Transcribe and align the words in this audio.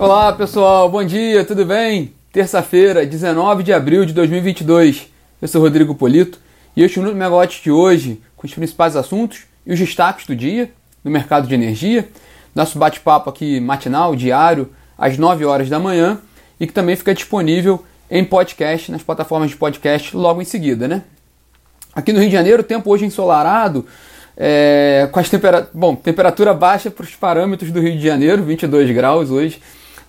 Olá 0.00 0.32
pessoal, 0.32 0.88
bom 0.88 1.04
dia, 1.04 1.44
tudo 1.44 1.66
bem? 1.66 2.14
Terça-feira, 2.32 3.04
19 3.04 3.62
de 3.62 3.70
abril 3.70 4.06
de 4.06 4.14
2022. 4.14 5.10
Eu 5.42 5.46
sou 5.46 5.60
Rodrigo 5.60 5.94
Polito 5.94 6.38
e 6.74 6.82
este 6.82 6.98
é 6.98 7.02
o 7.02 7.04
Minuto 7.04 7.18
Megawatt 7.18 7.62
de 7.62 7.70
hoje 7.70 8.18
com 8.34 8.46
os 8.46 8.54
principais 8.54 8.96
assuntos 8.96 9.42
e 9.66 9.74
os 9.74 9.78
destaques 9.78 10.24
do 10.24 10.34
dia 10.34 10.70
no 11.04 11.10
mercado 11.10 11.46
de 11.46 11.54
energia. 11.54 12.08
Nosso 12.54 12.78
bate-papo 12.78 13.28
aqui 13.28 13.60
matinal, 13.60 14.16
diário, 14.16 14.70
às 14.96 15.18
9 15.18 15.44
horas 15.44 15.68
da 15.68 15.78
manhã 15.78 16.18
e 16.58 16.66
que 16.66 16.72
também 16.72 16.96
fica 16.96 17.12
disponível 17.12 17.84
em 18.10 18.24
podcast, 18.24 18.90
nas 18.90 19.02
plataformas 19.02 19.50
de 19.50 19.56
podcast 19.56 20.16
logo 20.16 20.40
em 20.40 20.46
seguida, 20.46 20.88
né? 20.88 21.02
Aqui 21.94 22.10
no 22.10 22.20
Rio 22.20 22.30
de 22.30 22.34
Janeiro, 22.34 22.62
o 22.62 22.64
tempo 22.64 22.90
hoje 22.90 23.04
ensolarado, 23.04 23.84
é, 24.34 25.10
com 25.12 25.20
as 25.20 25.28
tempera 25.28 25.68
bom, 25.74 25.94
temperatura 25.94 26.54
baixa 26.54 26.90
para 26.90 27.04
os 27.04 27.14
parâmetros 27.14 27.70
do 27.70 27.82
Rio 27.82 27.98
de 27.98 28.02
Janeiro, 28.02 28.42
22 28.42 28.90
graus 28.92 29.30
hoje 29.30 29.60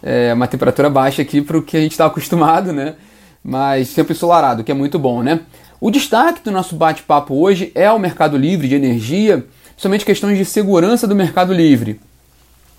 é 0.04 0.34
uma 0.34 0.48
temperatura 0.48 0.90
baixa 0.90 1.22
aqui 1.22 1.42
para 1.42 1.58
o 1.58 1.62
que 1.62 1.78
a 1.78 1.80
gente 1.80 1.92
está 1.92 2.06
acostumado, 2.06 2.74
né? 2.74 2.96
Mas 3.44 3.90
sempre 3.90 4.14
ensolarado, 4.14 4.64
que 4.64 4.72
é 4.72 4.76
muito 4.76 4.98
bom, 5.00 5.24
né? 5.24 5.42
O 5.80 5.90
destaque 5.90 6.44
do 6.44 6.52
nosso 6.52 6.76
bate-papo 6.76 7.34
hoje 7.36 7.72
é 7.74 7.92
o 7.92 7.98
mercado 7.98 8.38
livre 8.38 8.68
de 8.68 8.76
energia, 8.76 9.46
principalmente 9.72 10.06
questões 10.06 10.38
de 10.38 10.46
segurança 10.46 11.08
do 11.08 11.16
mercado 11.16 11.54
livre, 11.54 12.00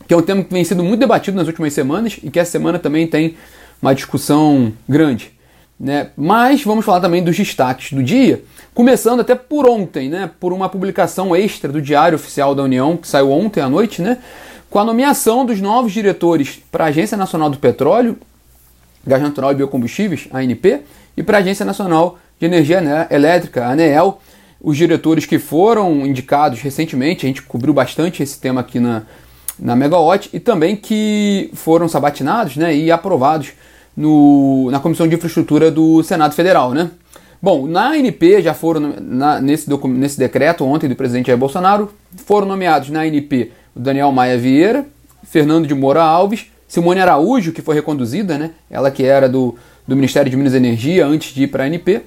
que 0.07 0.15
é 0.15 0.17
um 0.17 0.23
tema 0.23 0.45
que 0.45 0.53
vem 0.53 0.65
sendo 0.65 0.85
muito 0.85 1.01
debatido 1.01 1.37
nas 1.37 1.49
últimas 1.49 1.73
semanas 1.73 2.19
e 2.23 2.31
que 2.31 2.39
essa 2.39 2.53
semana 2.53 2.79
também 2.79 3.07
tem 3.07 3.37
uma 3.81 3.93
discussão 3.93 4.73
grande. 4.89 5.33
Né? 5.79 6.11
Mas 6.17 6.63
vamos 6.63 6.85
falar 6.85 7.01
também 7.01 7.25
dos 7.25 7.37
destaques 7.37 7.93
do 7.93 8.05
dia, 8.05 8.45
começando 8.73 9.19
até 9.19 9.35
por 9.35 9.69
ontem, 9.69 10.09
né? 10.09 10.31
por 10.39 10.53
uma 10.53 10.69
publicação 10.69 11.35
extra 11.35 11.73
do 11.73 11.83
Diário 11.83 12.15
Oficial 12.15 12.55
da 12.55 12.63
União, 12.63 12.97
que 12.97 13.09
saiu 13.09 13.33
ontem 13.33 13.61
à 13.61 13.69
noite, 13.69 14.01
né? 14.01 14.19
Com 14.73 14.79
a 14.79 14.85
nomeação 14.85 15.45
dos 15.45 15.61
novos 15.61 15.93
diretores 15.93 16.59
para 16.73 16.85
a 16.85 16.89
Agência 16.89 17.15
Nacional 17.15 17.51
do 17.51 17.59
Petróleo, 17.59 18.17
Gás 19.07 19.21
Natural 19.21 19.53
e 19.53 19.57
Biocombustíveis, 19.57 20.29
ANP, 20.33 20.81
e 21.15 21.23
para 21.23 21.37
a 21.37 21.41
Agência 21.43 21.67
Nacional 21.67 22.19
de 22.41 22.47
Energia 22.47 22.83
Elétrica, 23.11 23.67
ANEEL, 23.67 24.19
os 24.63 24.75
diretores 24.75 25.27
que 25.27 25.39
foram 25.39 26.07
indicados 26.07 26.63
recentemente, 26.63 27.27
a 27.27 27.29
gente 27.29 27.43
cobriu 27.43 27.75
bastante 27.75 28.23
esse 28.23 28.41
tema 28.41 28.63
aqui 28.63 28.81
na, 28.81 29.03
na 29.59 29.77
Megawatt, 29.77 30.31
e 30.33 30.41
também 30.41 30.75
que 30.75 31.51
foram 31.53 31.87
sabatinados 31.87 32.57
né, 32.57 32.75
e 32.75 32.91
aprovados 32.91 33.53
no, 33.95 34.71
na 34.71 34.81
Comissão 34.81 35.07
de 35.07 35.15
Infraestrutura 35.15 35.71
do 35.71 36.03
Senado 36.03 36.35
Federal. 36.35 36.73
Né? 36.73 36.91
Bom, 37.43 37.67
na 37.67 37.91
ANP 37.91 38.41
já 38.41 38.55
foram, 38.55 38.95
na, 38.99 39.39
nesse, 39.39 39.69
nesse 39.89 40.19
decreto 40.19 40.65
ontem 40.65 40.89
do 40.89 40.97
presidente 40.97 41.27
Jair 41.27 41.39
Bolsonaro, 41.39 41.93
foram 42.25 42.47
nomeados 42.47 42.89
na 42.89 43.01
ANP 43.01 43.53
Daniel 43.75 44.13
Maia 44.13 44.39
Vieira, 44.39 44.87
Fernando 45.25 45.67
de 45.67 45.75
Moura 45.75 46.03
Alves, 46.03 46.47
Simone 46.69 47.01
Araújo, 47.01 47.53
que 47.53 47.63
foi 47.63 47.75
reconduzida, 47.75 48.39
né? 48.39 48.53
ela 48.71 48.91
que 48.91 49.05
era 49.05 49.29
do, 49.29 49.57
do 49.87 49.95
Ministério 49.95 50.31
de 50.31 50.37
Minas 50.37 50.55
e 50.55 50.57
Energia 50.57 51.07
antes 51.07 51.35
de 51.35 51.45
ir 51.45 51.49
para 51.49 51.65
a 51.65 51.67
ANP, 51.67 52.03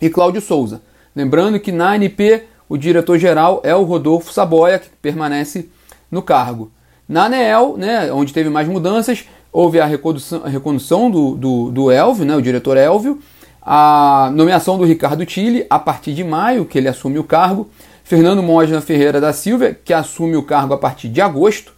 e 0.00 0.08
Cláudio 0.08 0.40
Souza. 0.40 0.80
Lembrando 1.14 1.60
que 1.60 1.70
na 1.70 1.92
ANP 1.92 2.44
o 2.68 2.76
diretor-geral 2.76 3.60
é 3.62 3.74
o 3.74 3.84
Rodolfo 3.84 4.32
Saboia, 4.32 4.78
que 4.78 4.88
permanece 5.02 5.68
no 6.10 6.22
cargo. 6.22 6.70
Na 7.08 7.26
ANEEL, 7.26 7.76
né, 7.76 8.12
onde 8.12 8.32
teve 8.32 8.48
mais 8.48 8.66
mudanças, 8.66 9.24
houve 9.52 9.78
a 9.78 9.84
recondução, 9.84 10.42
a 10.44 10.48
recondução 10.48 11.10
do, 11.10 11.34
do, 11.36 11.70
do 11.70 11.90
Elvio, 11.90 12.24
né, 12.24 12.34
o 12.34 12.42
diretor 12.42 12.76
Elvio, 12.76 13.20
a 13.62 14.30
nomeação 14.34 14.78
do 14.78 14.84
Ricardo 14.84 15.24
Tille 15.24 15.66
a 15.68 15.78
partir 15.78 16.14
de 16.14 16.24
maio, 16.24 16.64
que 16.64 16.78
ele 16.78 16.88
assume 16.88 17.18
o 17.18 17.24
cargo, 17.24 17.68
Fernando 18.04 18.42
Mosna 18.42 18.82
Ferreira 18.82 19.18
da 19.18 19.32
Silva, 19.32 19.74
que 19.74 19.92
assume 19.92 20.36
o 20.36 20.42
cargo 20.42 20.74
a 20.74 20.78
partir 20.78 21.08
de 21.08 21.22
agosto, 21.22 21.72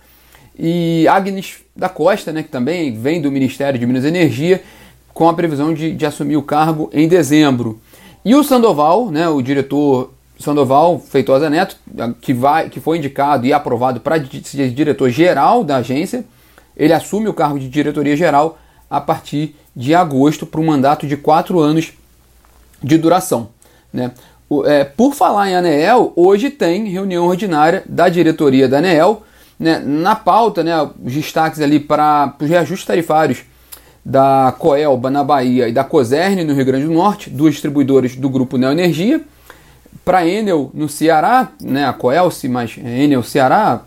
e 0.58 1.06
Agnes 1.08 1.58
da 1.74 1.88
Costa, 1.88 2.32
né, 2.32 2.42
que 2.42 2.48
também 2.48 2.98
vem 2.98 3.22
do 3.22 3.30
Ministério 3.30 3.78
de 3.78 3.86
Minas 3.86 4.04
e 4.04 4.08
Energia, 4.08 4.62
com 5.14 5.28
a 5.28 5.34
previsão 5.34 5.72
de, 5.72 5.92
de 5.92 6.04
assumir 6.04 6.36
o 6.36 6.42
cargo 6.42 6.90
em 6.92 7.06
dezembro. 7.06 7.80
E 8.24 8.34
o 8.34 8.42
Sandoval, 8.42 9.10
né, 9.10 9.28
o 9.28 9.40
diretor 9.40 10.12
Sandoval 10.38 10.98
Feitosa 10.98 11.48
Neto, 11.48 11.76
que, 12.20 12.34
vai, 12.34 12.68
que 12.68 12.80
foi 12.80 12.98
indicado 12.98 13.46
e 13.46 13.52
aprovado 13.52 14.00
para 14.00 14.18
diretor-geral 14.18 15.62
da 15.62 15.76
agência, 15.76 16.24
ele 16.76 16.92
assume 16.92 17.28
o 17.28 17.34
cargo 17.34 17.58
de 17.58 17.68
diretoria 17.68 18.16
geral 18.16 18.58
a 18.90 19.00
partir 19.00 19.54
de 19.74 19.94
agosto 19.94 20.44
para 20.44 20.60
um 20.60 20.66
mandato 20.66 21.06
de 21.06 21.16
quatro 21.16 21.60
anos 21.60 21.92
de 22.82 22.98
duração. 22.98 23.48
Né? 23.92 24.12
É, 24.64 24.84
por 24.84 25.12
falar 25.14 25.50
em 25.50 25.56
ANEEL, 25.56 26.12
hoje 26.14 26.50
tem 26.50 26.86
reunião 26.86 27.26
ordinária 27.26 27.82
da 27.86 28.08
diretoria 28.08 28.68
da 28.68 28.78
ANEEL. 28.78 29.22
Né, 29.58 29.78
na 29.78 30.14
pauta, 30.14 30.62
né, 30.62 30.72
os 31.02 31.12
destaques 31.12 31.60
ali 31.60 31.80
para 31.80 32.34
os 32.40 32.48
reajustes 32.48 32.86
tarifários 32.86 33.42
da 34.04 34.54
Coelba 34.58 35.10
na 35.10 35.24
Bahia 35.24 35.66
e 35.68 35.72
da 35.72 35.82
Coserne 35.82 36.44
no 36.44 36.54
Rio 36.54 36.64
Grande 36.64 36.86
do 36.86 36.92
Norte, 36.92 37.28
duas 37.28 37.54
distribuidoras 37.54 38.14
do 38.14 38.28
grupo 38.28 38.56
Neoenergia. 38.56 39.20
Para 40.04 40.24
Enel 40.24 40.70
no 40.72 40.88
Ceará, 40.88 41.50
né, 41.60 41.84
a 41.84 41.92
Coelce, 41.92 42.48
mas 42.48 42.78
Enel 42.78 43.24
Ceará, 43.24 43.82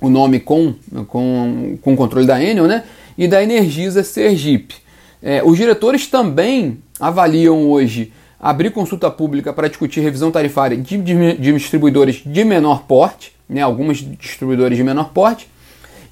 o 0.00 0.08
nome 0.08 0.40
com, 0.40 0.74
com, 1.06 1.78
com 1.80 1.96
controle 1.96 2.26
da 2.26 2.42
Enel, 2.42 2.66
né, 2.66 2.82
e 3.16 3.28
da 3.28 3.40
Energisa 3.40 4.02
Sergipe. 4.02 4.74
É, 5.22 5.42
os 5.44 5.56
diretores 5.56 6.08
também 6.08 6.78
avaliam 6.98 7.68
hoje 7.70 8.12
abrir 8.40 8.70
consulta 8.70 9.10
pública 9.10 9.52
para 9.52 9.68
discutir 9.68 10.00
revisão 10.00 10.30
tarifária 10.30 10.76
de, 10.76 10.96
de, 10.98 11.34
de 11.34 11.52
distribuidores 11.52 12.22
de 12.24 12.44
menor 12.44 12.84
porte, 12.84 13.32
né, 13.48 13.62
algumas 13.62 13.98
distribuidores 13.98 14.76
de 14.76 14.84
menor 14.84 15.10
porte, 15.10 15.48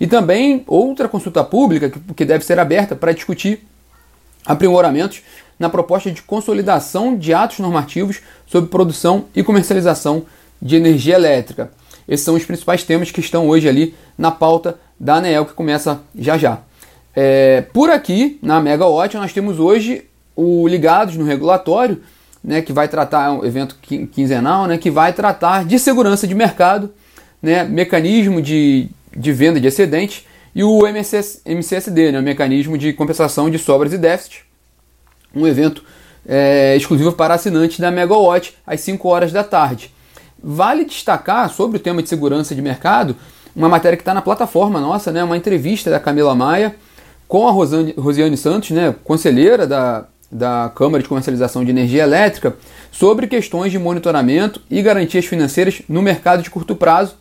e 0.00 0.06
também 0.06 0.64
outra 0.66 1.08
consulta 1.08 1.42
pública 1.44 1.88
que, 1.88 2.00
que 2.14 2.24
deve 2.24 2.44
ser 2.44 2.58
aberta 2.58 2.94
para 2.96 3.12
discutir 3.12 3.66
aprimoramentos 4.44 5.22
na 5.58 5.70
proposta 5.70 6.10
de 6.10 6.22
consolidação 6.22 7.16
de 7.16 7.32
atos 7.32 7.58
normativos 7.58 8.20
sobre 8.46 8.68
produção 8.68 9.24
e 9.34 9.42
comercialização 9.42 10.24
de 10.60 10.76
energia 10.76 11.14
elétrica. 11.14 11.70
Esses 12.06 12.24
são 12.24 12.34
os 12.34 12.44
principais 12.44 12.82
temas 12.84 13.10
que 13.10 13.20
estão 13.20 13.48
hoje 13.48 13.68
ali 13.68 13.94
na 14.16 14.30
pauta 14.30 14.78
da 14.98 15.16
ANEEL, 15.16 15.46
que 15.46 15.54
começa 15.54 16.00
já 16.14 16.38
já. 16.38 16.60
É, 17.14 17.62
por 17.72 17.90
aqui, 17.90 18.38
na 18.42 18.60
Megawatt, 18.60 19.16
nós 19.16 19.32
temos 19.32 19.58
hoje 19.58 20.04
o 20.34 20.68
Ligados 20.68 21.16
no 21.16 21.24
Regulatório, 21.24 22.02
né, 22.46 22.62
que 22.62 22.72
vai 22.72 22.86
tratar, 22.86 23.26
é 23.26 23.30
um 23.30 23.44
evento 23.44 23.76
quinzenal, 24.12 24.68
né, 24.68 24.78
que 24.78 24.88
vai 24.88 25.12
tratar 25.12 25.64
de 25.64 25.80
segurança 25.80 26.28
de 26.28 26.34
mercado, 26.34 26.92
né, 27.42 27.64
mecanismo 27.64 28.40
de, 28.40 28.88
de 29.14 29.32
venda 29.32 29.60
de 29.60 29.66
excedentes 29.66 30.24
e 30.54 30.62
o 30.62 30.86
MCS, 30.86 31.42
MCSD, 31.44 32.12
né, 32.12 32.20
o 32.20 32.22
mecanismo 32.22 32.78
de 32.78 32.92
compensação 32.92 33.50
de 33.50 33.58
sobras 33.58 33.92
e 33.92 33.98
déficit, 33.98 34.44
um 35.34 35.44
evento 35.44 35.82
é, 36.24 36.76
exclusivo 36.76 37.12
para 37.12 37.34
assinantes 37.34 37.80
da 37.80 37.90
Megawatt 37.90 38.56
às 38.64 38.80
5 38.80 39.08
horas 39.08 39.32
da 39.32 39.42
tarde. 39.42 39.92
Vale 40.40 40.84
destacar 40.84 41.50
sobre 41.50 41.78
o 41.78 41.80
tema 41.80 42.00
de 42.00 42.08
segurança 42.08 42.54
de 42.54 42.62
mercado 42.62 43.16
uma 43.56 43.68
matéria 43.68 43.96
que 43.96 44.02
está 44.02 44.14
na 44.14 44.22
plataforma 44.22 44.80
nossa, 44.80 45.10
né, 45.10 45.24
uma 45.24 45.36
entrevista 45.36 45.90
da 45.90 45.98
Camila 45.98 46.34
Maia 46.34 46.76
com 47.26 47.48
a 47.48 47.50
Rosane, 47.50 47.92
Rosiane 47.98 48.36
Santos, 48.36 48.70
né, 48.70 48.94
conselheira 49.02 49.66
da, 49.66 50.06
da 50.30 50.70
Câmara 50.74 51.02
de 51.02 51.08
Comercialização 51.08 51.64
de 51.64 51.70
Energia 51.70 52.02
Elétrica 52.02 52.56
sobre 52.90 53.26
questões 53.26 53.70
de 53.70 53.78
monitoramento 53.78 54.60
e 54.70 54.82
garantias 54.82 55.24
financeiras 55.24 55.82
no 55.88 56.02
mercado 56.02 56.42
de 56.42 56.50
curto 56.50 56.74
prazo. 56.74 57.16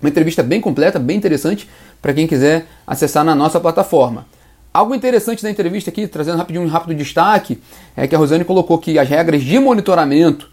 Uma 0.00 0.08
entrevista 0.08 0.42
bem 0.42 0.60
completa, 0.60 0.98
bem 0.98 1.16
interessante 1.16 1.68
para 2.02 2.12
quem 2.12 2.26
quiser 2.26 2.66
acessar 2.86 3.24
na 3.24 3.34
nossa 3.34 3.58
plataforma. 3.58 4.26
Algo 4.72 4.94
interessante 4.94 5.42
da 5.42 5.50
entrevista 5.50 5.88
aqui, 5.88 6.06
trazendo 6.06 6.36
rapidinho 6.36 6.64
um 6.64 6.68
rápido 6.68 6.94
destaque, 6.94 7.58
é 7.96 8.06
que 8.06 8.14
a 8.14 8.18
Rosane 8.18 8.44
colocou 8.44 8.76
que 8.76 8.98
as 8.98 9.08
regras 9.08 9.42
de 9.42 9.58
monitoramento 9.58 10.50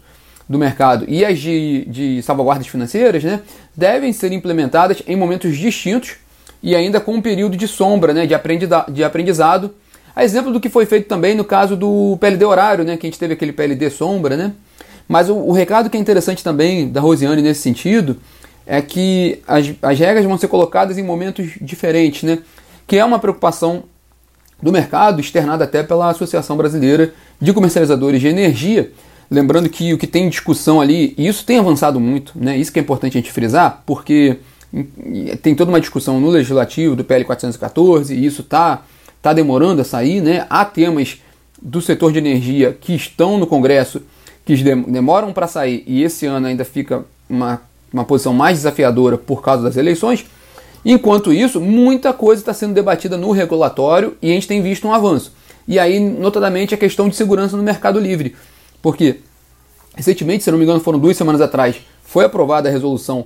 do 0.48 0.58
mercado 0.58 1.04
e 1.08 1.24
as 1.24 1.38
de, 1.38 1.84
de 1.86 2.22
salvaguardas 2.22 2.66
financeiras 2.66 3.22
né, 3.22 3.40
devem 3.76 4.12
ser 4.12 4.32
implementadas 4.32 5.02
em 5.06 5.16
momentos 5.16 5.56
distintos 5.56 6.16
e 6.62 6.74
ainda 6.74 7.00
com 7.00 7.14
um 7.14 7.22
período 7.22 7.56
de 7.56 7.68
sombra, 7.68 8.14
né, 8.14 8.26
de, 8.26 8.34
de 8.92 9.04
aprendizado 9.04 9.74
a 10.14 10.24
exemplo 10.24 10.52
do 10.52 10.60
que 10.60 10.68
foi 10.68 10.86
feito 10.86 11.08
também 11.08 11.34
no 11.34 11.44
caso 11.44 11.76
do 11.76 12.16
PLD 12.20 12.44
horário, 12.44 12.84
né, 12.84 12.96
que 12.96 13.06
a 13.06 13.10
gente 13.10 13.18
teve 13.18 13.34
aquele 13.34 13.52
PLD 13.52 13.90
sombra, 13.90 14.36
né? 14.36 14.52
Mas 15.08 15.28
o, 15.28 15.34
o 15.34 15.52
recado 15.52 15.90
que 15.90 15.96
é 15.96 16.00
interessante 16.00 16.42
também 16.42 16.88
da 16.88 17.00
Rosiane 17.00 17.42
nesse 17.42 17.60
sentido 17.60 18.16
é 18.66 18.80
que 18.80 19.40
as, 19.46 19.66
as 19.82 19.98
regras 19.98 20.24
vão 20.24 20.38
ser 20.38 20.48
colocadas 20.48 20.96
em 20.96 21.02
momentos 21.02 21.52
diferentes, 21.60 22.22
né? 22.22 22.38
Que 22.86 22.96
é 22.96 23.04
uma 23.04 23.18
preocupação 23.18 23.84
do 24.62 24.72
mercado, 24.72 25.20
externada 25.20 25.64
até 25.64 25.82
pela 25.82 26.08
Associação 26.10 26.56
Brasileira 26.56 27.12
de 27.40 27.52
Comercializadores 27.52 28.20
de 28.20 28.28
Energia. 28.28 28.90
Lembrando 29.30 29.68
que 29.68 29.92
o 29.92 29.98
que 29.98 30.06
tem 30.06 30.26
em 30.26 30.28
discussão 30.28 30.80
ali, 30.80 31.14
e 31.18 31.26
isso 31.26 31.44
tem 31.44 31.58
avançado 31.58 32.00
muito, 32.00 32.32
né? 32.34 32.56
Isso 32.56 32.72
que 32.72 32.78
é 32.78 32.82
importante 32.82 33.18
a 33.18 33.20
gente 33.20 33.32
frisar, 33.32 33.82
porque 33.84 34.38
tem 35.42 35.54
toda 35.54 35.70
uma 35.70 35.80
discussão 35.80 36.20
no 36.20 36.30
legislativo 36.30 36.96
do 36.96 37.04
PL 37.04 37.24
414, 37.24 38.14
e 38.14 38.24
isso 38.24 38.40
está 38.42 38.82
está 39.24 39.32
demorando 39.32 39.80
a 39.80 39.84
sair, 39.84 40.20
né? 40.20 40.46
Há 40.50 40.66
temas 40.66 41.16
do 41.60 41.80
setor 41.80 42.12
de 42.12 42.18
energia 42.18 42.76
que 42.78 42.94
estão 42.94 43.38
no 43.38 43.46
Congresso 43.46 44.02
que 44.44 44.54
demoram 44.54 45.32
para 45.32 45.46
sair 45.46 45.82
e 45.86 46.02
esse 46.02 46.26
ano 46.26 46.46
ainda 46.46 46.62
fica 46.62 47.06
uma, 47.26 47.62
uma 47.90 48.04
posição 48.04 48.34
mais 48.34 48.58
desafiadora 48.58 49.16
por 49.16 49.40
causa 49.40 49.62
das 49.62 49.78
eleições. 49.78 50.26
Enquanto 50.84 51.32
isso, 51.32 51.58
muita 51.58 52.12
coisa 52.12 52.42
está 52.42 52.52
sendo 52.52 52.74
debatida 52.74 53.16
no 53.16 53.30
regulatório 53.30 54.14
e 54.20 54.30
a 54.30 54.34
gente 54.34 54.46
tem 54.46 54.60
visto 54.60 54.86
um 54.86 54.92
avanço. 54.92 55.32
E 55.66 55.78
aí, 55.78 55.98
notadamente, 55.98 56.74
a 56.74 56.76
questão 56.76 57.08
de 57.08 57.16
segurança 57.16 57.56
no 57.56 57.62
mercado 57.62 57.98
livre. 57.98 58.36
Porque, 58.82 59.20
recentemente, 59.96 60.44
se 60.44 60.50
não 60.50 60.58
me 60.58 60.64
engano, 60.64 60.80
foram 60.80 60.98
duas 60.98 61.16
semanas 61.16 61.40
atrás, 61.40 61.76
foi 62.04 62.26
aprovada 62.26 62.68
a 62.68 62.72
resolução 62.72 63.24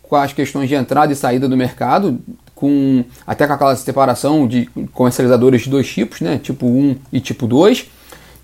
com 0.00 0.14
as 0.14 0.32
questões 0.32 0.68
de 0.68 0.76
entrada 0.76 1.12
e 1.12 1.16
saída 1.16 1.48
do 1.48 1.56
mercado, 1.56 2.20
com 2.60 3.02
até 3.26 3.46
com 3.46 3.54
aquela 3.54 3.74
separação 3.74 4.46
de 4.46 4.68
comercializadores 4.92 5.62
de 5.62 5.70
dois 5.70 5.88
tipos, 5.88 6.20
né, 6.20 6.38
tipo 6.38 6.66
1 6.66 6.96
e 7.10 7.18
tipo 7.18 7.46
2. 7.46 7.86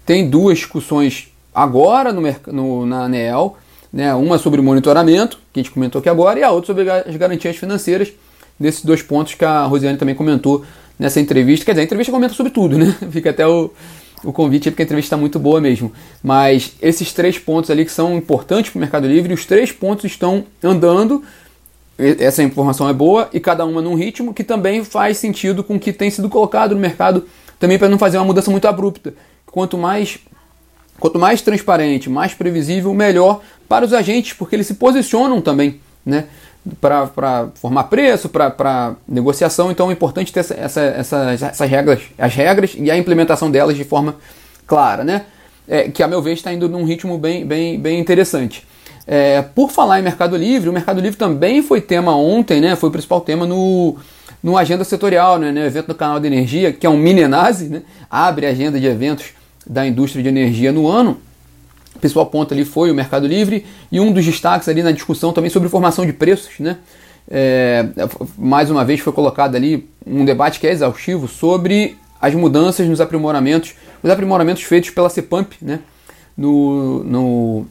Tem 0.07 0.29
duas 0.29 0.57
discussões 0.57 1.29
agora 1.55 2.13
no, 2.13 2.23
no, 2.47 2.87
na 2.87 3.05
ANEEL, 3.05 3.57
né, 3.93 4.15
uma 4.15 4.39
sobre 4.39 4.63
monitoramento, 4.63 5.39
que 5.53 5.61
a 5.61 5.63
gente 5.63 5.73
comentou 5.73 5.99
aqui 5.99 6.09
agora, 6.09 6.41
e 6.41 6.43
a 6.43 6.51
outra 6.51 6.69
sobre 6.69 6.91
as 6.91 7.15
garantias 7.17 7.57
financeiras, 7.57 8.11
nesses 8.59 8.83
dois 8.83 9.03
pontos 9.03 9.35
que 9.35 9.45
a 9.45 9.65
Rosiane 9.65 9.99
também 9.99 10.15
comentou 10.15 10.65
nessa 10.99 11.21
entrevista. 11.21 11.67
Quer 11.67 11.73
dizer, 11.73 11.83
a 11.83 11.85
entrevista 11.85 12.11
comenta 12.11 12.33
sobre 12.33 12.51
tudo, 12.51 12.79
né? 12.79 12.97
Fica 13.13 13.31
até 13.31 13.47
o, 13.47 13.71
o 14.25 14.33
convite 14.33 14.71
porque 14.71 14.83
a 14.83 14.85
entrevista 14.87 15.15
está 15.15 15.17
muito 15.19 15.39
boa 15.39 15.61
mesmo. 15.61 15.93
Mas 16.23 16.73
esses 16.81 17.13
três 17.13 17.39
pontos 17.39 17.71
ali 17.71 17.85
que 17.85 17.93
são 17.93 18.17
importantes 18.17 18.71
para 18.71 18.79
o 18.79 18.81
Mercado 18.81 19.07
Livre, 19.07 19.35
os 19.35 19.45
três 19.45 19.71
pontos 19.73 20.07
estão 20.07 20.45
andando. 20.63 21.23
Essa 21.99 22.43
informação 22.43 22.89
é 22.89 22.93
boa 22.93 23.29
e 23.33 23.41
cada 23.41 23.65
uma 23.65 23.81
num 23.81 23.95
ritmo 23.95 24.35
que 24.35 24.45
também 24.45 24.85
faz 24.85 25.17
sentido 25.17 25.65
com 25.65 25.77
o 25.77 25.81
que 25.81 25.93
tem 25.93 26.11
sido 26.11 26.29
colocado 26.29 26.75
no 26.75 26.81
mercado, 26.81 27.27
também 27.59 27.79
para 27.79 27.89
não 27.89 27.99
fazer 27.99 28.19
uma 28.19 28.25
mudança 28.27 28.51
muito 28.51 28.69
abrupta. 28.69 29.15
Quanto 29.47 29.79
mais 29.79 30.19
quanto 30.99 31.19
mais 31.19 31.43
transparente, 31.43 32.09
mais 32.09 32.33
previsível, 32.33 32.93
melhor 32.95 33.43
para 33.69 33.85
os 33.85 33.93
agentes, 33.93 34.33
porque 34.33 34.57
eles 34.57 34.67
se 34.67 34.75
posicionam 34.75 35.43
também, 35.43 35.81
né? 36.05 36.25
para 36.81 37.49
formar 37.55 37.85
preço, 37.85 38.29
para 38.29 38.97
negociação, 39.07 39.71
então 39.71 39.89
é 39.91 39.93
importante 39.93 40.33
ter 40.33 40.41
essa, 40.41 40.55
essa, 40.55 40.81
essas, 40.81 41.43
essas 41.43 41.71
regras, 41.71 42.03
as 42.19 42.35
regras 42.35 42.75
e 42.77 42.91
a 42.91 42.97
implementação 42.97 43.51
delas 43.51 43.77
de 43.77 43.85
forma 43.85 44.17
clara, 44.67 45.05
né? 45.05 45.27
É, 45.69 45.89
que 45.89 46.03
a 46.03 46.09
meu 46.09 46.23
ver 46.23 46.33
está 46.33 46.53
indo 46.53 46.69
num 46.69 46.85
ritmo 46.85 47.19
bem, 47.19 47.45
bem, 47.45 47.79
bem 47.79 47.99
interessante. 47.99 48.67
É, 49.07 49.43
por 49.43 49.71
falar 49.71 50.01
em 50.01 50.03
Mercado 50.03 50.37
Livre, 50.37 50.69
o 50.69 50.73
Mercado 50.73 51.01
Livre 51.01 51.17
também 51.17 51.63
foi 51.63 51.81
tema 51.81 52.17
ontem, 52.17 52.61
né? 52.61 52.75
Foi 52.75 52.89
o 52.89 52.93
principal 52.93 53.21
tema 53.21 53.47
no, 53.47 53.97
no 54.43 54.57
Agenda 54.57 54.83
Setorial, 54.83 55.39
né? 55.39 55.53
no 55.53 55.61
evento 55.61 55.89
do 55.89 55.95
Canal 55.95 56.19
de 56.19 56.27
Energia, 56.27 56.73
que 56.73 56.87
é 56.87 56.91
um 56.91 56.97
mini 56.97 57.23
anase, 57.23 57.69
né? 57.69 57.83
abre 58.11 58.47
a 58.47 58.51
agenda 58.51 58.81
de 58.81 58.87
eventos 58.87 59.27
da 59.67 59.87
indústria 59.87 60.23
de 60.23 60.29
energia 60.29 60.73
no 60.73 60.89
ano 60.89 61.19
o 61.97 61.99
principal 61.99 62.27
ponto 62.27 62.53
ali 62.53 62.65
foi 62.65 62.91
o 62.91 62.95
Mercado 62.95 63.27
Livre 63.27 63.65
e 63.91 63.99
um 63.99 64.13
dos 64.13 64.25
destaques 64.25 64.69
ali 64.69 64.83
na 64.83 64.93
discussão 64.93 65.33
também 65.33 65.51
sobre 65.51 65.69
formação 65.69 66.05
de 66.05 66.13
preços, 66.13 66.61
né? 66.61 66.77
É, 67.29 67.89
mais 68.39 68.71
uma 68.71 68.85
vez 68.85 69.01
foi 69.01 69.13
colocado 69.13 69.57
ali 69.57 69.89
um 70.07 70.25
debate 70.25 70.61
que 70.61 70.67
é 70.67 70.71
exaustivo 70.71 71.27
sobre 71.27 71.97
as 72.21 72.33
mudanças 72.35 72.87
nos 72.87 73.01
aprimoramentos, 73.01 73.75
os 74.03 74.11
aprimoramentos 74.11 74.63
feitos 74.63 74.91
pela 74.91 75.09
CEPAMP, 75.09 75.55
né? 75.61 75.81
No, 76.37 77.03
no, 77.03 77.67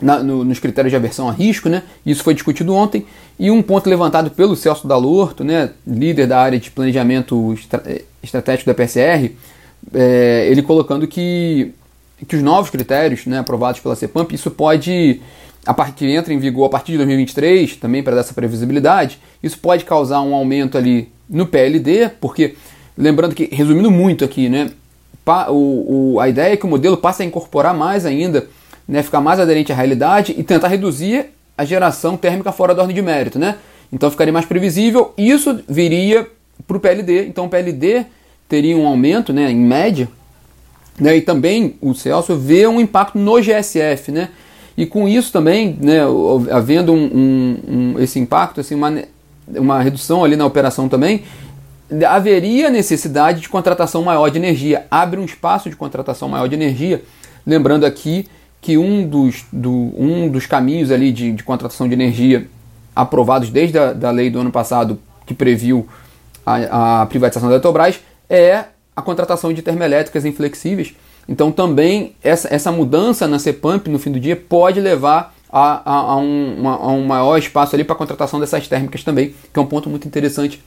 na, 0.00 0.22
no, 0.22 0.44
nos 0.44 0.58
critérios 0.58 0.90
de 0.90 0.96
aversão 0.96 1.28
a 1.28 1.32
risco, 1.32 1.68
né? 1.68 1.82
Isso 2.04 2.22
foi 2.22 2.34
discutido 2.34 2.74
ontem 2.74 3.04
e 3.38 3.50
um 3.50 3.62
ponto 3.62 3.88
levantado 3.88 4.30
pelo 4.30 4.56
Celso 4.56 4.86
Dalorto, 4.86 5.44
né? 5.44 5.70
Líder 5.86 6.26
da 6.26 6.40
área 6.40 6.58
de 6.58 6.70
planejamento 6.70 7.54
estratégico 8.22 8.70
da 8.70 8.74
PSR, 8.74 9.32
é, 9.94 10.46
ele 10.50 10.62
colocando 10.62 11.06
que 11.06 11.72
que 12.26 12.36
os 12.36 12.42
novos 12.42 12.70
critérios 12.70 13.26
né, 13.26 13.38
aprovados 13.38 13.80
pela 13.80 13.96
CEPAMP, 13.96 14.32
isso 14.34 14.50
pode, 14.50 15.20
a 15.64 15.72
partir 15.72 16.06
entra 16.06 16.32
em 16.32 16.38
vigor 16.38 16.66
a 16.66 16.68
partir 16.68 16.92
de 16.92 16.98
2023, 16.98 17.76
também 17.76 18.02
para 18.02 18.14
dar 18.14 18.20
essa 18.20 18.34
previsibilidade, 18.34 19.18
isso 19.42 19.58
pode 19.58 19.84
causar 19.84 20.20
um 20.20 20.34
aumento 20.34 20.76
ali 20.76 21.10
no 21.28 21.46
PLD, 21.46 22.10
porque, 22.20 22.56
lembrando 22.96 23.34
que, 23.34 23.48
resumindo 23.52 23.90
muito 23.90 24.24
aqui, 24.24 24.48
né, 24.48 24.70
o, 25.48 26.14
o, 26.14 26.20
a 26.20 26.28
ideia 26.28 26.54
é 26.54 26.56
que 26.56 26.66
o 26.66 26.68
modelo 26.68 26.96
passe 26.96 27.22
a 27.22 27.26
incorporar 27.26 27.74
mais 27.74 28.04
ainda, 28.04 28.48
né, 28.90 29.04
ficar 29.04 29.20
mais 29.20 29.38
aderente 29.38 29.70
à 29.70 29.74
realidade 29.74 30.34
e 30.36 30.42
tentar 30.42 30.66
reduzir 30.66 31.26
a 31.56 31.64
geração 31.64 32.16
térmica 32.16 32.50
fora 32.50 32.74
da 32.74 32.82
ordem 32.82 32.96
de 32.96 33.00
mérito. 33.00 33.38
Né? 33.38 33.54
Então 33.92 34.10
ficaria 34.10 34.32
mais 34.32 34.44
previsível, 34.44 35.14
isso 35.16 35.60
viria 35.68 36.26
para 36.66 36.76
o 36.76 36.80
PLD, 36.80 37.26
então 37.26 37.46
o 37.46 37.48
PLD 37.48 38.04
teria 38.48 38.76
um 38.76 38.86
aumento, 38.86 39.32
né, 39.32 39.50
em 39.50 39.56
média, 39.56 40.08
né? 40.98 41.16
E 41.16 41.22
também 41.22 41.76
o 41.80 41.94
Celso 41.94 42.36
vê 42.36 42.66
um 42.66 42.80
impacto 42.80 43.16
no 43.16 43.40
GSF, 43.40 44.12
né? 44.12 44.28
E 44.76 44.84
com 44.84 45.08
isso 45.08 45.32
também, 45.32 45.78
né, 45.80 46.00
havendo 46.50 46.92
um, 46.92 47.04
um, 47.04 47.58
um, 47.68 48.00
esse 48.00 48.18
impacto, 48.18 48.60
assim, 48.60 48.74
uma, 48.74 49.02
uma 49.48 49.80
redução 49.80 50.24
ali 50.24 50.36
na 50.36 50.44
operação 50.44 50.88
também, 50.88 51.22
haveria 52.08 52.70
necessidade 52.70 53.40
de 53.40 53.48
contratação 53.48 54.02
maior 54.02 54.28
de 54.28 54.38
energia. 54.38 54.86
Abre 54.90 55.20
um 55.20 55.24
espaço 55.24 55.70
de 55.70 55.76
contratação 55.76 56.28
maior 56.28 56.48
de 56.48 56.54
energia. 56.54 57.02
Lembrando 57.46 57.86
aqui 57.86 58.26
que 58.60 58.76
um 58.76 59.08
dos, 59.08 59.44
do, 59.52 59.70
um 59.70 60.28
dos 60.28 60.46
caminhos 60.46 60.90
ali 60.90 61.12
de, 61.12 61.32
de 61.32 61.42
contratação 61.42 61.88
de 61.88 61.94
energia 61.94 62.46
aprovados 62.94 63.50
desde 63.50 63.78
a 63.78 63.92
da 63.92 64.10
lei 64.10 64.30
do 64.30 64.40
ano 64.40 64.50
passado 64.50 64.98
que 65.24 65.32
previu 65.32 65.88
a, 66.44 67.02
a 67.02 67.06
privatização 67.06 67.48
da 67.48 67.54
Eletrobras 67.54 68.00
é 68.28 68.64
a 68.94 69.02
contratação 69.02 69.52
de 69.52 69.62
termoelétricas 69.62 70.24
inflexíveis. 70.24 70.94
Então 71.28 71.50
também 71.52 72.14
essa, 72.22 72.52
essa 72.52 72.72
mudança 72.72 73.26
na 73.26 73.38
CEPAMP 73.38 73.88
no 73.88 73.98
fim 73.98 74.10
do 74.10 74.20
dia 74.20 74.36
pode 74.36 74.80
levar 74.80 75.34
a, 75.50 75.82
a, 75.84 75.98
a, 76.12 76.16
um, 76.16 76.56
uma, 76.58 76.76
a 76.76 76.88
um 76.88 77.06
maior 77.06 77.38
espaço 77.38 77.74
ali 77.74 77.84
para 77.84 77.94
a 77.94 77.98
contratação 77.98 78.38
dessas 78.38 78.68
térmicas 78.68 79.02
também, 79.02 79.34
que 79.52 79.58
é 79.58 79.62
um 79.62 79.66
ponto 79.66 79.88
muito 79.88 80.06
interessante 80.06 80.62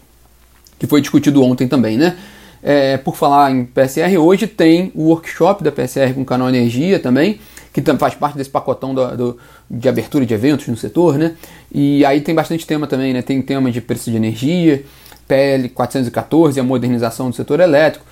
que 0.79 0.87
foi 0.87 0.99
discutido 0.99 1.41
ontem 1.43 1.67
também, 1.67 1.97
né? 1.97 2.17
É, 2.65 2.95
por 2.95 3.17
falar 3.17 3.51
em 3.51 3.65
PSR, 3.65 4.17
hoje 4.17 4.47
tem 4.47 4.89
o 4.95 5.09
workshop 5.09 5.61
da 5.61 5.69
PSR 5.69 6.13
com 6.13 6.23
canal 6.23 6.47
Energia 6.47 6.97
também, 6.97 7.41
que 7.73 7.81
faz 7.97 8.15
parte 8.15 8.37
desse 8.37 8.49
pacotão 8.49 8.95
do, 8.95 9.17
do, 9.17 9.37
de 9.69 9.89
abertura 9.89 10.25
de 10.25 10.33
eventos 10.33 10.67
no 10.67 10.77
setor, 10.77 11.17
né? 11.17 11.35
E 11.69 12.05
aí 12.05 12.21
tem 12.21 12.33
bastante 12.33 12.65
tema 12.65 12.87
também, 12.87 13.11
né? 13.11 13.21
Tem 13.21 13.41
tema 13.41 13.69
de 13.69 13.81
preço 13.81 14.09
de 14.09 14.15
energia, 14.15 14.85
PL 15.27 15.67
414, 15.69 16.57
a 16.57 16.63
modernização 16.63 17.29
do 17.29 17.35
setor 17.35 17.59
elétrico, 17.59 18.05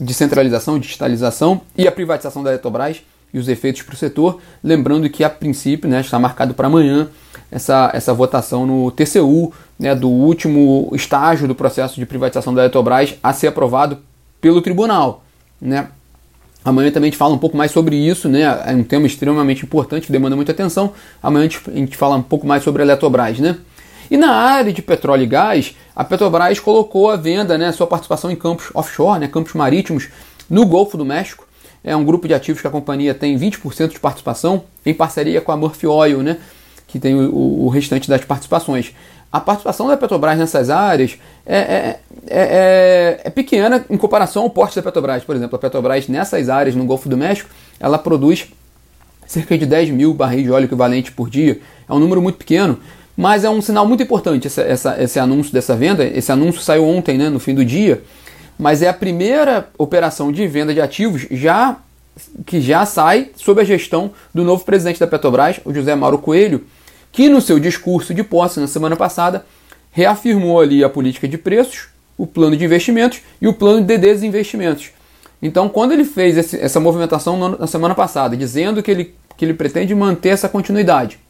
descentralização, 0.00 0.76
digitalização 0.78 1.60
e 1.76 1.86
a 1.86 1.92
privatização 1.92 2.42
da 2.42 2.50
Eletrobras 2.50 3.00
e 3.32 3.38
os 3.38 3.48
efeitos 3.48 3.82
para 3.82 3.94
o 3.94 3.96
setor. 3.96 4.40
Lembrando 4.62 5.08
que, 5.08 5.22
a 5.22 5.30
princípio, 5.30 5.88
né, 5.88 6.00
está 6.00 6.18
marcado 6.18 6.52
para 6.52 6.66
amanhã 6.66 7.08
essa, 7.54 7.88
essa 7.94 8.12
votação 8.12 8.66
no 8.66 8.90
TCU 8.90 9.52
né, 9.78 9.94
do 9.94 10.08
último 10.08 10.90
estágio 10.92 11.46
do 11.46 11.54
processo 11.54 12.00
de 12.00 12.04
privatização 12.04 12.52
da 12.52 12.62
Eletrobras 12.62 13.14
a 13.22 13.32
ser 13.32 13.46
aprovado 13.46 13.98
pelo 14.40 14.60
tribunal. 14.60 15.22
Né? 15.60 15.86
Amanhã 16.64 16.90
também 16.90 17.08
a 17.08 17.10
gente 17.12 17.18
fala 17.18 17.32
um 17.32 17.38
pouco 17.38 17.56
mais 17.56 17.70
sobre 17.70 17.94
isso, 17.94 18.28
né? 18.28 18.42
é 18.66 18.72
um 18.72 18.82
tema 18.82 19.06
extremamente 19.06 19.64
importante 19.64 20.06
que 20.06 20.12
demanda 20.12 20.34
muita 20.34 20.50
atenção. 20.50 20.92
Amanhã 21.22 21.48
a 21.48 21.78
gente 21.78 21.96
fala 21.96 22.16
um 22.16 22.22
pouco 22.22 22.44
mais 22.44 22.64
sobre 22.64 22.82
a 22.82 22.84
Eletrobras. 22.84 23.38
Né? 23.38 23.56
E 24.10 24.16
na 24.16 24.32
área 24.32 24.72
de 24.72 24.82
petróleo 24.82 25.22
e 25.22 25.26
gás, 25.26 25.76
a 25.94 26.02
Petrobras 26.02 26.58
colocou 26.58 27.08
à 27.08 27.14
venda 27.14 27.56
né, 27.56 27.70
sua 27.70 27.86
participação 27.86 28.32
em 28.32 28.36
campos 28.36 28.66
offshore, 28.74 29.20
né, 29.20 29.28
campos 29.28 29.52
marítimos, 29.52 30.08
no 30.50 30.66
Golfo 30.66 30.98
do 30.98 31.04
México. 31.04 31.46
É 31.84 31.94
um 31.94 32.04
grupo 32.04 32.26
de 32.26 32.34
ativos 32.34 32.60
que 32.60 32.66
a 32.66 32.70
companhia 32.70 33.14
tem 33.14 33.38
20% 33.38 33.92
de 33.92 34.00
participação, 34.00 34.64
em 34.84 34.92
parceria 34.92 35.40
com 35.40 35.52
a 35.52 35.56
Murphy 35.56 35.86
Oil, 35.86 36.22
né, 36.22 36.38
que 36.94 37.00
tem 37.00 37.12
o, 37.12 37.64
o 37.64 37.68
restante 37.68 38.08
das 38.08 38.24
participações. 38.24 38.94
A 39.32 39.40
participação 39.40 39.88
da 39.88 39.96
Petrobras 39.96 40.38
nessas 40.38 40.70
áreas 40.70 41.18
é, 41.44 41.56
é, 41.56 42.00
é, 42.28 42.40
é, 42.40 43.20
é 43.24 43.30
pequena 43.30 43.84
em 43.90 43.96
comparação 43.96 44.44
ao 44.44 44.50
porte 44.50 44.76
da 44.76 44.82
Petrobras. 44.82 45.24
Por 45.24 45.34
exemplo, 45.34 45.56
a 45.56 45.58
Petrobras 45.58 46.06
nessas 46.06 46.48
áreas 46.48 46.76
no 46.76 46.84
Golfo 46.84 47.08
do 47.08 47.16
México, 47.16 47.50
ela 47.80 47.98
produz 47.98 48.46
cerca 49.26 49.58
de 49.58 49.66
10 49.66 49.90
mil 49.90 50.14
barris 50.14 50.44
de 50.44 50.52
óleo 50.52 50.66
equivalente 50.66 51.10
por 51.10 51.28
dia. 51.28 51.58
É 51.88 51.92
um 51.92 51.98
número 51.98 52.22
muito 52.22 52.38
pequeno. 52.38 52.78
Mas 53.16 53.42
é 53.42 53.50
um 53.50 53.60
sinal 53.60 53.84
muito 53.88 54.04
importante 54.04 54.46
essa, 54.46 54.62
essa, 54.62 55.02
esse 55.02 55.18
anúncio 55.18 55.52
dessa 55.52 55.74
venda. 55.74 56.04
Esse 56.04 56.30
anúncio 56.30 56.60
saiu 56.60 56.86
ontem, 56.86 57.18
né, 57.18 57.28
no 57.28 57.40
fim 57.40 57.56
do 57.56 57.64
dia. 57.64 58.04
Mas 58.56 58.82
é 58.82 58.88
a 58.88 58.94
primeira 58.94 59.68
operação 59.76 60.30
de 60.30 60.46
venda 60.46 60.72
de 60.72 60.80
ativos 60.80 61.26
já 61.28 61.76
que 62.46 62.60
já 62.60 62.86
sai 62.86 63.30
sob 63.34 63.60
a 63.60 63.64
gestão 63.64 64.12
do 64.32 64.44
novo 64.44 64.64
presidente 64.64 65.00
da 65.00 65.08
Petrobras, 65.08 65.58
o 65.64 65.74
José 65.74 65.92
Mauro 65.96 66.18
Coelho, 66.18 66.64
que 67.14 67.28
no 67.28 67.40
seu 67.40 67.60
discurso 67.60 68.12
de 68.12 68.24
posse 68.24 68.58
na 68.58 68.66
semana 68.66 68.96
passada 68.96 69.46
reafirmou 69.92 70.60
ali 70.60 70.82
a 70.82 70.88
política 70.88 71.28
de 71.28 71.38
preços, 71.38 71.86
o 72.18 72.26
plano 72.26 72.56
de 72.56 72.64
investimentos 72.64 73.20
e 73.40 73.46
o 73.46 73.54
plano 73.54 73.82
de 73.82 73.96
desinvestimentos. 73.96 74.90
Então, 75.40 75.68
quando 75.68 75.92
ele 75.92 76.04
fez 76.04 76.36
esse, 76.36 76.58
essa 76.58 76.80
movimentação 76.80 77.56
na 77.56 77.68
semana 77.68 77.94
passada, 77.94 78.36
dizendo 78.36 78.82
que 78.82 78.90
ele, 78.90 79.14
que 79.36 79.44
ele 79.44 79.54
pretende 79.54 79.94
manter 79.94 80.30
essa 80.30 80.48
continuidade, 80.48 81.20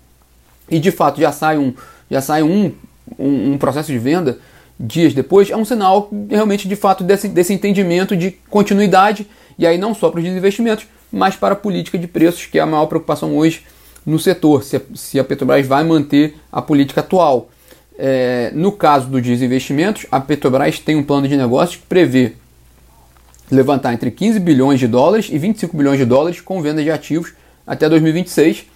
e 0.70 0.78
de 0.78 0.90
fato 0.90 1.20
já 1.20 1.30
sai 1.30 1.58
um, 1.58 1.74
já 2.10 2.22
sai 2.22 2.42
um, 2.42 2.72
um, 3.18 3.52
um 3.52 3.58
processo 3.58 3.92
de 3.92 3.98
venda 3.98 4.38
dias 4.80 5.12
depois, 5.12 5.50
é 5.50 5.56
um 5.56 5.66
sinal 5.66 6.08
realmente 6.30 6.66
de 6.66 6.76
fato 6.76 7.04
desse, 7.04 7.28
desse 7.28 7.52
entendimento 7.52 8.16
de 8.16 8.30
continuidade, 8.48 9.26
e 9.58 9.66
aí 9.66 9.76
não 9.76 9.94
só 9.94 10.08
para 10.08 10.20
os 10.20 10.26
investimentos, 10.26 10.86
mas 11.12 11.36
para 11.36 11.52
a 11.52 11.56
política 11.56 11.98
de 11.98 12.06
preços, 12.06 12.46
que 12.46 12.58
é 12.58 12.62
a 12.62 12.66
maior 12.66 12.86
preocupação 12.86 13.36
hoje 13.36 13.62
no 14.04 14.18
setor, 14.18 14.62
se 14.62 14.76
a, 14.76 14.80
se 14.94 15.18
a 15.18 15.24
Petrobras 15.24 15.66
vai 15.66 15.84
manter 15.84 16.36
a 16.52 16.60
política 16.60 17.00
atual. 17.00 17.48
é, 17.96 18.50
no 18.52 18.72
caso 18.72 19.06
do 19.06 19.20
desinvestimentos, 19.20 20.06
a 20.10 20.20
Petrobras 20.20 20.78
tem 20.78 20.96
um 20.96 21.02
plano 21.02 21.28
de 21.28 21.36
negócios 21.36 21.76
que 21.76 21.86
prevê 21.86 22.32
levantar 23.50 23.92
entre 23.92 24.10
15 24.10 24.40
bilhões 24.40 24.80
de 24.80 24.88
dólares 24.88 25.28
e 25.30 25.38
25 25.38 25.76
bilhões 25.76 25.98
de 25.98 26.04
dólares 26.04 26.40
com 26.40 26.60
venda 26.60 26.82
de 26.82 26.90
ativos 26.90 27.32
até 27.66 27.88
2026. 27.88 28.66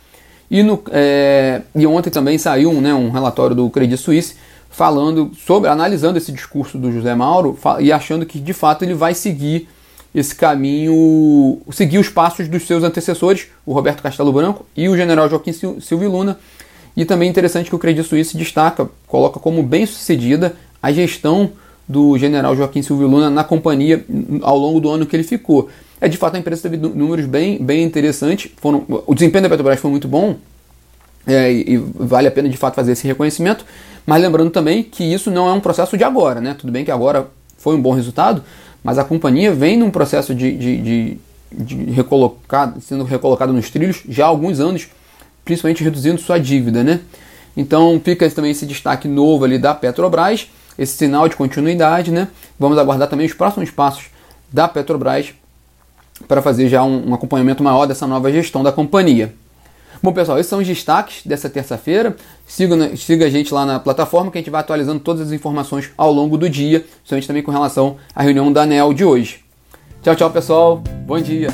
E, 0.50 0.62
no, 0.62 0.82
é, 0.90 1.62
e 1.74 1.86
ontem 1.86 2.10
também 2.10 2.38
saiu 2.38 2.70
um, 2.70 2.80
né, 2.80 2.94
um 2.94 3.10
relatório 3.10 3.54
do 3.54 3.68
Credit 3.68 4.00
Suisse 4.00 4.36
falando 4.70 5.32
sobre, 5.34 5.68
analisando 5.68 6.18
esse 6.18 6.32
discurso 6.32 6.78
do 6.78 6.92
José 6.92 7.14
Mauro 7.14 7.58
e 7.80 7.90
achando 7.92 8.24
que 8.24 8.38
de 8.38 8.52
fato 8.52 8.84
ele 8.84 8.94
vai 8.94 9.14
seguir 9.14 9.68
esse 10.18 10.34
caminho, 10.34 11.58
seguir 11.72 11.98
os 11.98 12.08
passos 12.08 12.48
dos 12.48 12.66
seus 12.66 12.82
antecessores, 12.82 13.46
o 13.64 13.72
Roberto 13.72 14.02
Castelo 14.02 14.32
Branco 14.32 14.66
e 14.76 14.88
o 14.88 14.96
general 14.96 15.28
Joaquim 15.28 15.52
Silvio 15.52 16.10
Luna. 16.10 16.38
E 16.96 17.04
também 17.04 17.30
interessante 17.30 17.68
que 17.68 17.76
o 17.76 17.78
Credit 17.78 18.06
Suisse 18.06 18.36
destaca, 18.36 18.88
coloca 19.06 19.38
como 19.38 19.62
bem 19.62 19.86
sucedida 19.86 20.56
a 20.82 20.92
gestão 20.92 21.52
do 21.88 22.18
general 22.18 22.54
Joaquim 22.54 22.82
Silvio 22.82 23.08
Luna 23.08 23.30
na 23.30 23.44
companhia 23.44 24.04
ao 24.42 24.58
longo 24.58 24.80
do 24.80 24.90
ano 24.90 25.06
que 25.06 25.16
ele 25.16 25.22
ficou. 25.22 25.68
É 26.00 26.08
de 26.08 26.16
fato 26.16 26.36
a 26.36 26.38
empresa 26.38 26.62
teve 26.62 26.76
números 26.76 27.26
bem, 27.26 27.58
bem 27.58 27.82
interessantes. 27.82 28.50
Foram, 28.56 28.84
o 29.06 29.14
desempenho 29.14 29.44
da 29.44 29.48
Petrobras 29.48 29.80
foi 29.80 29.90
muito 29.90 30.06
bom 30.06 30.36
é, 31.26 31.52
e, 31.52 31.74
e 31.74 31.76
vale 31.76 32.28
a 32.28 32.30
pena 32.30 32.48
de 32.48 32.56
fato 32.56 32.74
fazer 32.74 32.92
esse 32.92 33.06
reconhecimento. 33.06 33.64
Mas 34.06 34.22
lembrando 34.22 34.50
também 34.50 34.82
que 34.82 35.04
isso 35.04 35.30
não 35.30 35.48
é 35.48 35.52
um 35.52 35.60
processo 35.60 35.96
de 35.96 36.04
agora, 36.04 36.40
né? 36.40 36.54
Tudo 36.58 36.72
bem 36.72 36.84
que 36.84 36.90
agora 36.90 37.28
foi 37.58 37.74
um 37.74 37.82
bom 37.82 37.92
resultado, 37.92 38.42
mas 38.82 38.98
a 38.98 39.04
companhia 39.04 39.52
vem 39.52 39.76
num 39.76 39.90
processo 39.90 40.34
de, 40.34 40.56
de, 40.56 40.82
de, 40.82 41.18
de 41.52 41.90
recolocado, 41.90 42.80
sendo 42.80 43.04
recolocada 43.04 43.52
nos 43.52 43.70
trilhos 43.70 44.02
já 44.08 44.24
há 44.24 44.28
alguns 44.28 44.60
anos, 44.60 44.88
principalmente 45.44 45.82
reduzindo 45.82 46.20
sua 46.20 46.38
dívida, 46.38 46.84
né? 46.84 47.00
Então 47.56 48.00
fica 48.04 48.28
também 48.30 48.52
esse 48.52 48.64
destaque 48.64 49.08
novo 49.08 49.44
ali 49.44 49.58
da 49.58 49.74
Petrobras, 49.74 50.48
esse 50.78 50.96
sinal 50.96 51.28
de 51.28 51.36
continuidade, 51.36 52.10
né? 52.10 52.28
Vamos 52.58 52.78
aguardar 52.78 53.08
também 53.08 53.26
os 53.26 53.34
próximos 53.34 53.70
passos 53.70 54.04
da 54.52 54.68
Petrobras 54.68 55.34
para 56.26 56.40
fazer 56.40 56.68
já 56.68 56.82
um, 56.82 57.10
um 57.10 57.14
acompanhamento 57.14 57.62
maior 57.62 57.86
dessa 57.86 58.06
nova 58.06 58.30
gestão 58.30 58.62
da 58.62 58.72
companhia. 58.72 59.34
Bom, 60.02 60.12
pessoal, 60.12 60.38
esses 60.38 60.48
são 60.48 60.60
os 60.60 60.66
destaques 60.66 61.26
dessa 61.26 61.50
terça-feira. 61.50 62.16
Siga, 62.46 62.96
siga 62.96 63.26
a 63.26 63.30
gente 63.30 63.52
lá 63.52 63.66
na 63.66 63.80
plataforma 63.80 64.30
que 64.30 64.38
a 64.38 64.40
gente 64.40 64.50
vai 64.50 64.60
atualizando 64.60 65.00
todas 65.00 65.28
as 65.28 65.32
informações 65.32 65.90
ao 65.96 66.12
longo 66.12 66.38
do 66.38 66.48
dia, 66.48 66.80
principalmente 66.80 67.26
também 67.26 67.42
com 67.42 67.50
relação 67.50 67.96
à 68.14 68.22
reunião 68.22 68.52
da 68.52 68.62
ANEL 68.62 68.92
de 68.94 69.04
hoje. 69.04 69.44
Tchau, 70.02 70.14
tchau, 70.14 70.30
pessoal. 70.30 70.82
Bom 71.06 71.20
dia. 71.20 71.48